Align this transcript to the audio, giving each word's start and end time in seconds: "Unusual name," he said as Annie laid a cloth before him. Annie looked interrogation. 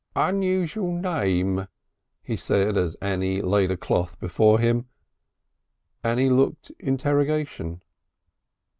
"Unusual 0.15 0.91
name," 0.93 1.67
he 2.23 2.35
said 2.35 2.75
as 2.75 2.95
Annie 3.03 3.39
laid 3.39 3.69
a 3.69 3.77
cloth 3.77 4.19
before 4.19 4.57
him. 4.57 4.87
Annie 6.03 6.31
looked 6.31 6.71
interrogation. 6.79 7.83